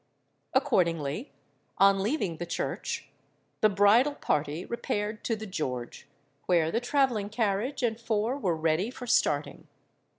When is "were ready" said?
8.35-8.89